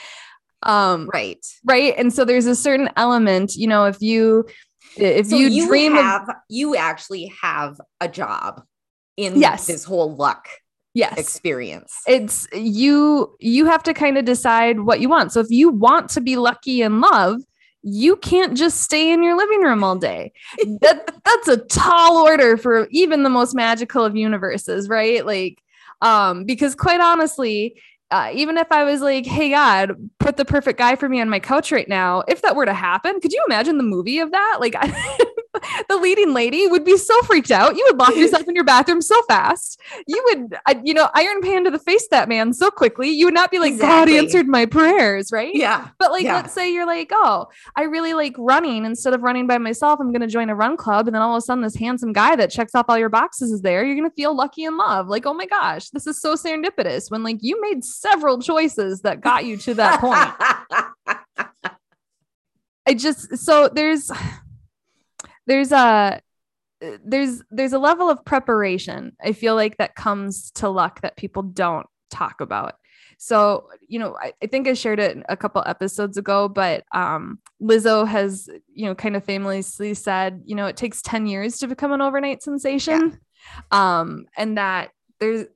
[0.62, 4.46] um, right, right, and so there's a certain element, you know, if you
[4.96, 8.62] if so you, you dream have of, you actually have a job
[9.16, 9.66] in yes.
[9.66, 10.48] this whole luck
[10.94, 11.18] yes.
[11.18, 11.94] Experience.
[12.06, 15.32] It's you you have to kind of decide what you want.
[15.32, 17.42] So if you want to be lucky in love
[17.82, 20.32] you can't just stay in your living room all day.
[20.82, 25.24] That that's a tall order for even the most magical of universes right?
[25.24, 25.62] Like
[26.02, 30.78] um because quite honestly uh, even if I was like, hey, God, put the perfect
[30.78, 33.40] guy for me on my couch right now, if that were to happen, could you
[33.46, 34.56] imagine the movie of that?
[34.60, 35.18] Like, I,
[35.88, 37.76] the leading lady would be so freaked out.
[37.76, 39.80] You would lock yourself in your bathroom so fast.
[40.06, 43.10] You would, uh, you know, iron pan to the face that man so quickly.
[43.10, 44.14] You would not be like, exactly.
[44.14, 45.54] God answered my prayers, right?
[45.54, 45.88] Yeah.
[45.98, 46.36] But like, yeah.
[46.36, 47.46] let's say you're like, oh,
[47.76, 48.84] I really like running.
[48.84, 51.06] Instead of running by myself, I'm going to join a run club.
[51.06, 53.52] And then all of a sudden, this handsome guy that checks off all your boxes
[53.52, 53.84] is there.
[53.84, 55.08] You're going to feel lucky in love.
[55.08, 59.20] Like, oh my gosh, this is so serendipitous when like you made several choices that
[59.20, 61.20] got you to that point.
[62.86, 64.10] I just, so there's,
[65.50, 66.20] there's a
[67.04, 71.42] there's there's a level of preparation i feel like that comes to luck that people
[71.42, 72.76] don't talk about
[73.18, 77.40] so you know I, I, think i shared it a couple episodes ago but um,
[77.60, 81.66] lizzo has you know kind of famously said you know it takes 10 years to
[81.66, 83.18] become an overnight sensation
[83.72, 84.00] yeah.
[84.00, 85.46] um, and that there's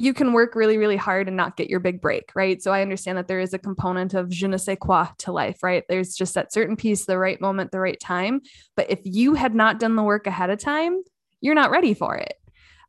[0.00, 2.62] you can work really, really hard and not get your big break, right?
[2.62, 5.62] So I understand that there is a component of je ne sais quoi to life,
[5.62, 5.84] right?
[5.88, 8.40] There's just that certain piece, the right moment, the right time.
[8.76, 11.02] But if you had not done the work ahead of time,
[11.40, 12.34] you're not ready for it.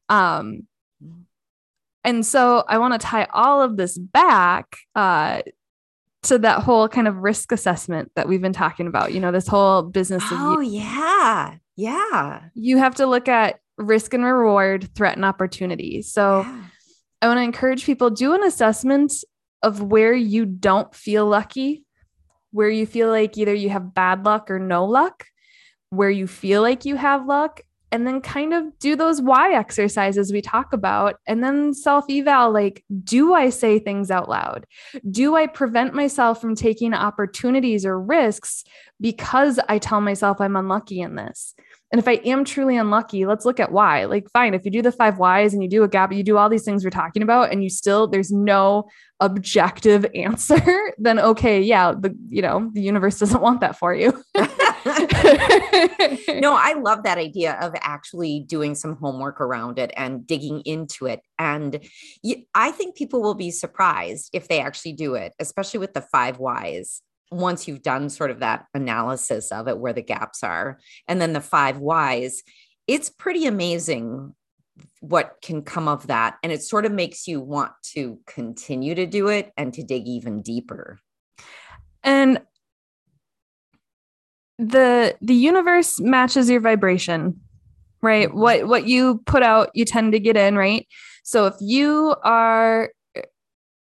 [0.09, 0.67] Um,
[2.03, 5.41] and so I want to tie all of this back uh,
[6.23, 9.13] to that whole kind of risk assessment that we've been talking about.
[9.13, 10.23] You know, this whole business.
[10.31, 11.55] Oh, you, yeah.
[11.75, 12.41] Yeah.
[12.55, 16.01] You have to look at risk and reward, threat and opportunity.
[16.01, 16.63] So yeah.
[17.21, 19.13] I want to encourage people do an assessment
[19.61, 21.83] of where you don't feel lucky,
[22.51, 25.25] where you feel like either you have bad luck or no luck,
[25.89, 30.31] where you feel like you have luck, and then kind of do those why exercises
[30.31, 34.65] we talk about and then self eval like do i say things out loud?
[35.09, 38.63] Do i prevent myself from taking opportunities or risks
[39.01, 41.55] because i tell myself i'm unlucky in this
[41.91, 44.05] and if I am truly unlucky, let's look at why.
[44.05, 46.37] Like, fine, if you do the five whys and you do a gap, you do
[46.37, 48.87] all these things we're talking about, and you still there's no
[49.19, 50.61] objective answer,
[50.99, 54.11] then okay, yeah, the you know the universe doesn't want that for you.
[56.39, 61.07] no, I love that idea of actually doing some homework around it and digging into
[61.07, 61.21] it.
[61.39, 61.79] And
[62.53, 66.37] I think people will be surprised if they actually do it, especially with the five
[66.37, 71.21] whys once you've done sort of that analysis of it where the gaps are and
[71.21, 72.43] then the five whys
[72.87, 74.33] it's pretty amazing
[75.01, 76.37] what can come of that.
[76.43, 80.07] And it sort of makes you want to continue to do it and to dig
[80.07, 80.99] even deeper.
[82.03, 82.41] And
[84.57, 87.39] the the universe matches your vibration
[88.01, 88.27] right?
[88.27, 88.39] Mm-hmm.
[88.39, 90.87] what what you put out you tend to get in right?
[91.23, 92.89] So if you are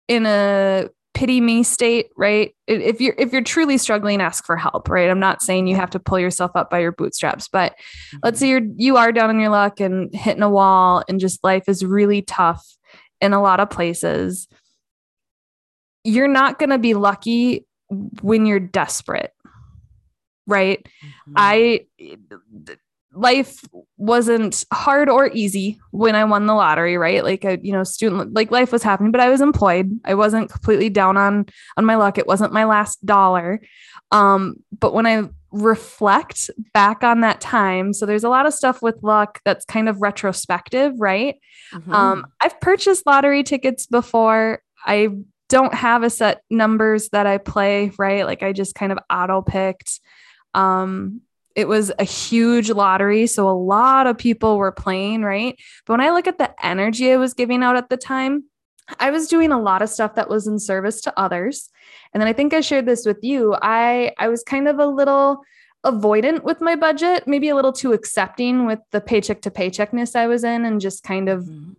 [0.09, 2.55] in a pity me state, right?
[2.67, 5.09] If you're if you're truly struggling, ask for help, right?
[5.09, 8.19] I'm not saying you have to pull yourself up by your bootstraps, but mm-hmm.
[8.23, 11.43] let's say you're you are down on your luck and hitting a wall and just
[11.43, 12.77] life is really tough
[13.23, 14.47] in a lot of places.
[16.05, 17.67] You're not going to be lucky
[18.21, 19.33] when you're desperate.
[20.47, 20.85] Right?
[20.85, 21.33] Mm-hmm.
[21.35, 21.87] I
[23.17, 23.65] life
[23.97, 27.25] wasn't hard or easy when I won the lottery, right?
[27.25, 29.99] Like a, you know, student like life was happening, but I was employed.
[30.05, 32.19] I wasn't completely down on on my luck.
[32.19, 33.61] It wasn't my last dollar.
[34.13, 38.83] Um, but when I reflect back on that time, so there's a lot of stuff
[38.83, 41.37] with luck that's kind of retrospective, right?
[41.73, 41.93] Mm-hmm.
[41.93, 44.61] Um, I've purchased lottery tickets before.
[44.85, 45.09] I
[45.49, 48.27] don't have a set numbers that I play, right?
[48.27, 50.01] Like I just kind of auto picked.
[50.55, 51.23] Um,
[51.57, 53.27] it was a huge lottery.
[53.27, 55.59] So a lot of people were playing, right?
[55.87, 58.45] But when I look at the energy I was giving out at the time,
[59.01, 61.71] I was doing a lot of stuff that was in service to others.
[62.13, 63.57] And then I think I shared this with you.
[63.61, 65.43] I I was kind of a little
[65.85, 70.27] avoidant with my budget, maybe a little too accepting with the paycheck to paycheckness I
[70.27, 71.73] was in and just kind of mm-hmm.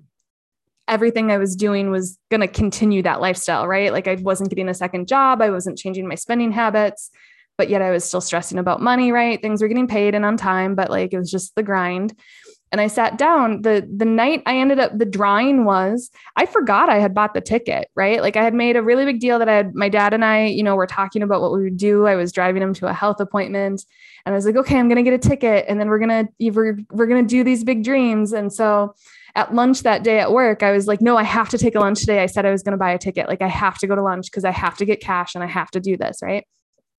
[0.88, 3.92] everything I was doing was going to continue that lifestyle, right?
[3.92, 7.12] Like I wasn't getting a second job, I wasn't changing my spending habits
[7.58, 9.41] but yet I was still stressing about money, right?
[9.41, 12.13] Things were getting paid and on time, but like it was just the grind.
[12.72, 16.89] And I sat down the the night I ended up the drawing was I forgot
[16.89, 18.22] I had bought the ticket, right?
[18.22, 20.46] Like I had made a really big deal that I had my dad and I,
[20.46, 22.08] you know, were talking about what we would do.
[22.08, 23.86] I was driving him to a health appointment
[24.26, 26.78] and I was like, okay, I'm gonna get a ticket and then we're gonna we're,
[26.91, 28.34] we're gonna do these big dreams.
[28.34, 28.96] And so
[29.36, 31.80] at lunch that day at work, I was like, no, I have to take a
[31.80, 32.22] lunch today.
[32.22, 33.30] I said I was gonna buy a ticket.
[33.30, 35.48] Like I have to go to lunch because I have to get cash and I
[35.48, 36.46] have to do this, right?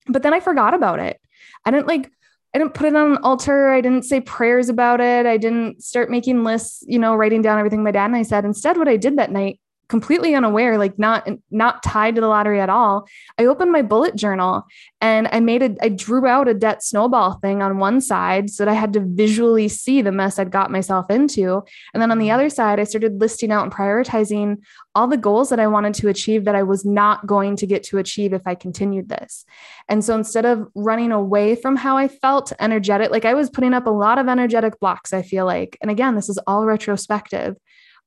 [0.08, 1.20] But then I forgot about it.
[1.64, 2.10] I didn't like,
[2.54, 3.68] I didn't put it on an altar.
[3.68, 5.26] I didn't say prayers about it.
[5.26, 8.44] I didn't start making lists, you know, writing down everything my dad and I said.
[8.44, 12.60] Instead, what I did that night completely unaware like not not tied to the lottery
[12.60, 14.66] at all i opened my bullet journal
[15.00, 18.64] and i made a i drew out a debt snowball thing on one side so
[18.64, 21.62] that i had to visually see the mess i'd got myself into.
[21.94, 22.34] And then on the mm-hmm.
[22.34, 24.58] other side i started listing out and prioritizing
[24.94, 27.82] all the goals that i wanted to achieve that i was not going to get
[27.84, 29.44] to achieve if i continued this.
[29.88, 33.74] And so instead of running away from how i felt energetic like i was putting
[33.74, 35.78] up a lot of energetic blocks i feel like.
[35.80, 37.56] And again this is all retrospective.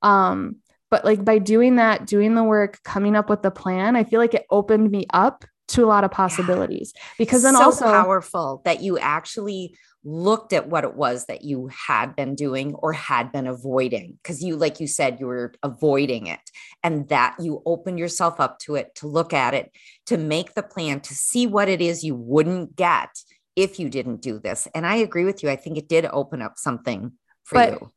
[0.04, 0.58] Um
[0.92, 4.20] but like by doing that, doing the work, coming up with the plan, I feel
[4.20, 6.92] like it opened me up to a lot of possibilities.
[6.96, 7.02] Yeah.
[7.18, 11.70] because then so also powerful that you actually looked at what it was that you
[11.88, 14.18] had been doing or had been avoiding.
[14.22, 16.42] Because you like you said you were avoiding it.
[16.84, 19.72] And that you opened yourself up to it to look at it
[20.08, 23.10] to make the plan to see what it is you wouldn't get
[23.56, 24.68] if you didn't do this.
[24.76, 25.50] And i agree with you.
[25.50, 27.92] I think it did open up something for but you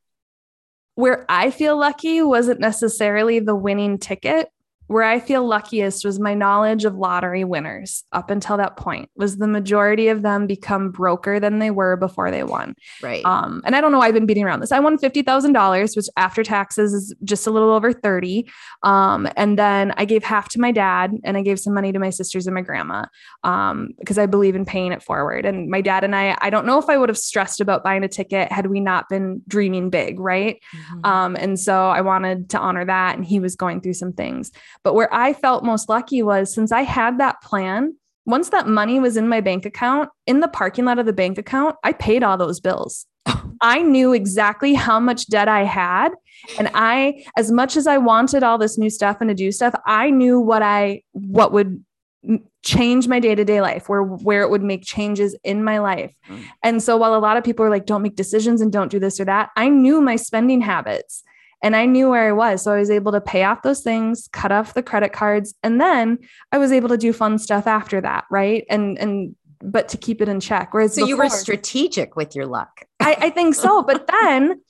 [0.95, 4.49] where I feel lucky wasn't necessarily the winning ticket.
[4.87, 9.39] Where I feel luckiest was my knowledge of lottery winners up until that point was
[9.39, 12.75] the majority of them become broker than they were before they won.
[13.03, 13.25] Right.
[13.25, 14.73] Um, and I don't know why I've been beating around this.
[14.73, 18.49] I won $50,000, which after taxes is just a little over 30.
[18.83, 21.99] Um, and then I gave half to my dad and I gave some money to
[21.99, 23.07] my sisters and my grandma
[23.43, 25.47] um, because I believe in paying it forward.
[25.47, 28.05] And my dad and I, I don't know if I would have stressed about buying
[28.05, 30.21] a ticket had we not been dreaming big.
[30.21, 30.63] Right.
[30.77, 31.07] Mm-hmm.
[31.07, 33.17] Um, and so I wanted to honor that.
[33.17, 34.53] And he was going through some things.
[34.85, 39.01] But where I felt most lucky was since I had that plan, once that money
[39.01, 42.23] was in my bank account, in the parking lot of the bank account, I paid
[42.23, 43.07] all those bills.
[43.61, 46.11] I knew exactly how much debt I had.
[46.59, 49.75] And I, as much as I wanted all this new stuff and to do stuff,
[49.87, 51.83] I knew what I, what would
[52.63, 56.43] change my day-to-day life where where it would make changes in my life mm.
[56.63, 58.99] and so while a lot of people are like don't make decisions and don't do
[58.99, 61.23] this or that i knew my spending habits
[61.65, 62.63] and I knew where I was.
[62.63, 65.81] So I was able to pay off those things, cut off the credit cards, and
[65.81, 66.19] then
[66.53, 68.27] I was able to do fun stuff after that.
[68.31, 68.67] Right.
[68.69, 70.75] And, and, but to keep it in check.
[70.75, 72.85] Whereas so before, you were strategic with your luck.
[73.01, 73.83] I, I think so.
[73.83, 74.61] But then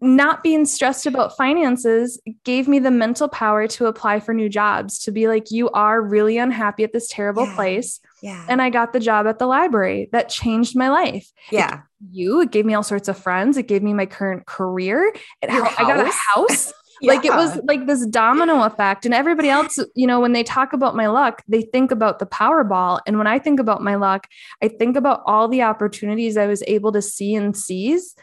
[0.00, 4.98] not being stressed about finances gave me the mental power to apply for new jobs
[4.98, 7.54] to be like you are really unhappy at this terrible yeah.
[7.54, 8.00] place.
[8.22, 8.44] Yeah.
[8.48, 10.08] And i got the job at the library.
[10.12, 11.30] That changed my life.
[11.50, 11.74] Yeah.
[11.74, 11.80] it,
[12.10, 13.56] you it gave me all sorts of friends.
[13.56, 15.14] It gave me my current career.
[15.40, 16.72] It, i got a house?
[17.00, 17.12] yeah.
[17.14, 19.06] like it was like this domino effect.
[19.06, 22.26] And everybody else you know when they talk about my luck they think about the
[22.26, 23.00] powerball.
[23.06, 24.26] And when i think about my luck
[24.62, 28.14] i think about all the opportunities i was able to see and seize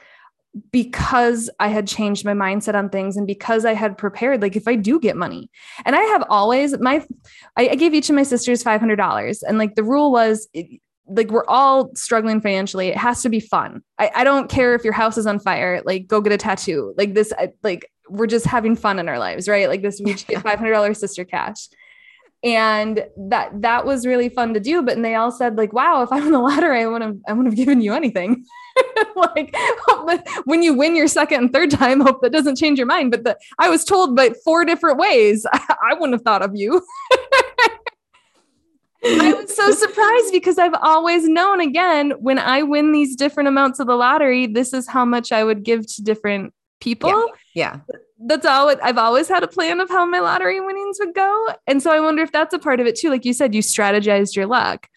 [0.71, 4.67] because I had changed my mindset on things and because I had prepared, like if
[4.67, 5.49] I do get money,
[5.85, 7.05] and I have always my,
[7.57, 10.47] I, I gave each of my sisters five hundred dollars, and like the rule was.
[10.53, 12.87] It, like we're all struggling financially.
[12.87, 13.83] It has to be fun.
[13.99, 15.81] I, I don't care if your house is on fire.
[15.85, 16.93] Like go get a tattoo.
[16.97, 17.33] Like this.
[17.37, 19.67] I, like we're just having fun in our lives, right?
[19.67, 19.99] Like this.
[20.03, 21.67] We each get five hundred dollars sister cash,
[22.43, 24.81] and that that was really fun to do.
[24.81, 27.21] But and they all said like, "Wow, if I won the lottery, I wouldn't have
[27.27, 28.45] I wouldn't have given you anything."
[29.15, 29.55] like
[30.45, 33.11] when you win your second and third time, hope that doesn't change your mind.
[33.11, 36.51] But the, I was told, by four different ways, I, I wouldn't have thought of
[36.55, 36.85] you.
[39.05, 43.79] I was so surprised because I've always known again, when I win these different amounts
[43.79, 46.53] of the lottery, this is how much I would give to different
[46.83, 47.31] people.
[47.53, 47.79] Yeah.
[47.89, 47.95] yeah.
[48.25, 51.47] That's all it, I've always had a plan of how my lottery winnings would go.
[51.67, 53.09] And so I wonder if that's a part of it too.
[53.09, 54.87] Like you said, you strategized your luck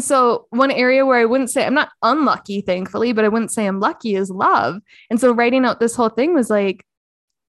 [0.00, 3.66] so one area where I wouldn't say I'm not unlucky, thankfully, but I wouldn't say
[3.66, 4.80] I'm lucky is love.
[5.10, 6.86] And so writing out this whole thing was like,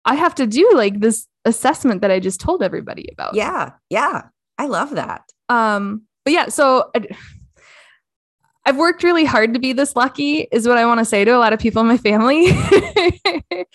[0.03, 3.35] I have to do like this assessment that I just told everybody about.
[3.35, 3.71] Yeah.
[3.89, 4.23] Yeah.
[4.57, 5.23] I love that.
[5.47, 7.07] Um, but yeah, so I,
[8.65, 11.35] I've worked really hard to be this lucky, is what I want to say to
[11.35, 12.47] a lot of people in my family.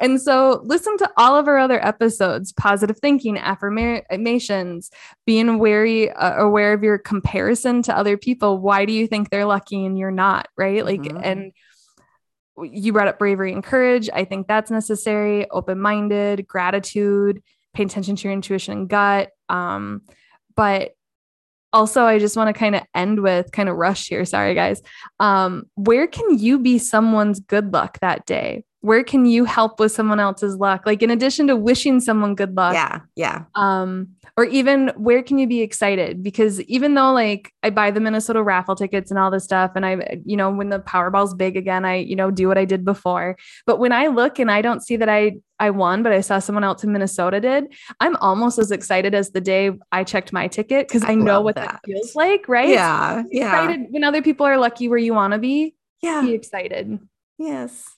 [0.00, 4.90] and so, listen to all of our other episodes positive thinking, affirmations,
[5.24, 8.58] being wary, uh, aware of your comparison to other people.
[8.58, 10.46] Why do you think they're lucky and you're not?
[10.56, 10.84] Right.
[10.84, 11.20] Like, mm-hmm.
[11.24, 11.52] and
[12.62, 14.08] you brought up bravery and courage.
[14.12, 15.50] I think that's necessary.
[15.50, 17.42] Open minded, gratitude,
[17.74, 19.30] pay attention to your intuition and gut.
[19.48, 20.02] Um,
[20.54, 20.92] but
[21.76, 24.80] also i just want to kind of end with kind of rush here sorry guys.
[25.20, 29.90] Um where can you be someone's good luck that day where can you help with
[29.90, 30.86] someone else's luck?
[30.86, 33.42] Like in addition to wishing someone good luck yeah yeah.
[33.56, 36.22] um or even where can you be excited?
[36.22, 39.84] Because even though like i buy the minnesota raffle tickets and all this stuff and
[39.84, 42.84] i you know when the powerball's big again i you know do what i did
[42.84, 43.36] before.
[43.66, 46.38] But when i look and i don't see that i i won but i saw
[46.38, 47.64] someone else in minnesota did
[47.98, 51.40] i'm almost as excited as the day i checked my ticket because i, I know
[51.40, 51.72] what that.
[51.72, 51.80] that.
[51.84, 52.68] feels like right?
[52.68, 53.64] Yeah yeah.
[53.64, 56.20] Excited when other people are lucky where you want to be yeah.
[56.20, 57.00] be excited.
[57.38, 57.95] Yes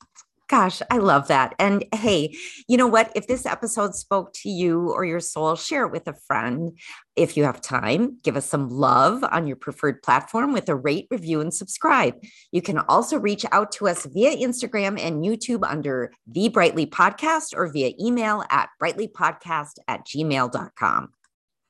[0.49, 1.55] Gosh, I love that.
[1.59, 2.35] And hey,
[2.69, 3.13] you know what?
[3.15, 6.73] If this episode spoke to you or your soul, share it with a friend.
[7.17, 11.07] If you have time, give us some love on your preferred platform with a rate,
[11.11, 12.15] review, and subscribe.
[12.51, 17.55] You can also reach out to us via Instagram and YouTube under The Brightly Podcast
[17.55, 21.11] or via email at brightlypodcast at gmail.com.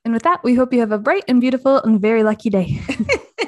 [0.05, 2.81] And with that, we hope you have a bright and beautiful and very lucky day.